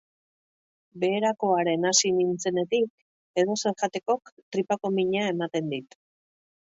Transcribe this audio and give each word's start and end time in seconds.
Beherakoaren 1.03 1.85
hasi 1.89 2.11
nintzenetik, 2.15 2.89
edozer 3.43 3.77
jatekok 3.83 4.35
tripako 4.57 4.93
mina 4.97 5.27
egiten 5.35 5.71
dit. 5.77 6.01